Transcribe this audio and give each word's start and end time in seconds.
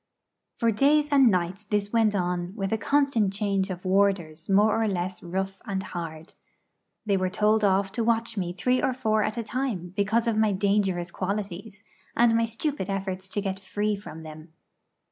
For 0.57 0.71
days 0.71 1.09
and 1.11 1.29
nights 1.29 1.63
this 1.63 1.93
went 1.93 2.15
on 2.15 2.55
with 2.55 2.73
a 2.73 2.77
constant 2.79 3.31
change 3.31 3.69
of 3.69 3.85
warders 3.85 4.49
more 4.49 4.81
or 4.81 4.87
less 4.87 5.21
rough 5.21 5.61
and 5.65 5.83
hard. 5.83 6.33
They 7.05 7.17
were 7.17 7.29
told 7.29 7.63
off 7.63 7.91
to 7.91 8.03
watch 8.03 8.35
me 8.35 8.51
three 8.51 8.81
or 8.81 8.93
four 8.93 9.21
at 9.21 9.37
a 9.37 9.43
time, 9.43 9.93
because 9.95 10.27
of 10.27 10.39
my 10.39 10.53
dangerous 10.53 11.11
qualities, 11.11 11.83
and 12.17 12.35
my 12.35 12.47
stupid 12.47 12.89
efforts 12.89 13.29
to 13.29 13.41
get 13.41 13.59
free 13.59 13.95
from 13.95 14.23
them. 14.23 14.53